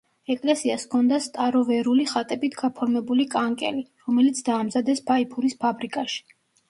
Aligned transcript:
ეკლესიას 0.35 0.85
ჰქონდა 0.85 1.17
სტაროვერული 1.25 2.07
ხატებით 2.13 2.57
გაფორმებული 2.61 3.25
კანკელი, 3.35 3.85
რომელიც 4.09 4.41
დაამზადეს 4.49 5.05
ფაიფურის 5.11 5.59
ფაბრიკაში. 5.67 6.25